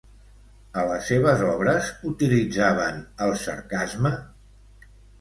[0.81, 4.17] A les seves obres utilitzaven el sarcasme?